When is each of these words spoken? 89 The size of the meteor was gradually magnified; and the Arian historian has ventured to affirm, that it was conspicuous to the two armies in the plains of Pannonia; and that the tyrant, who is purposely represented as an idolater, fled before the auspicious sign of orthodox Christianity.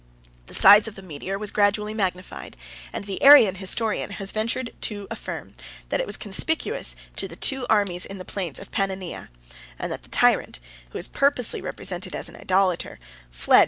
89 0.45 0.45
The 0.47 0.53
size 0.55 0.87
of 0.87 0.95
the 0.95 1.03
meteor 1.03 1.37
was 1.37 1.51
gradually 1.51 1.93
magnified; 1.93 2.57
and 2.91 3.03
the 3.05 3.21
Arian 3.21 3.53
historian 3.53 4.09
has 4.13 4.31
ventured 4.31 4.71
to 4.81 5.05
affirm, 5.11 5.53
that 5.89 5.99
it 5.99 6.07
was 6.07 6.17
conspicuous 6.17 6.95
to 7.17 7.27
the 7.27 7.35
two 7.35 7.67
armies 7.69 8.07
in 8.07 8.17
the 8.17 8.25
plains 8.25 8.57
of 8.57 8.71
Pannonia; 8.71 9.29
and 9.77 9.91
that 9.91 10.01
the 10.01 10.09
tyrant, 10.09 10.59
who 10.89 10.97
is 10.97 11.07
purposely 11.07 11.61
represented 11.61 12.15
as 12.15 12.29
an 12.29 12.35
idolater, 12.35 12.97
fled 12.97 12.99
before 12.99 12.99
the 12.99 13.03
auspicious 13.03 13.09
sign 13.11 13.13
of 13.13 13.19
orthodox 13.19 13.35
Christianity. 13.43 13.57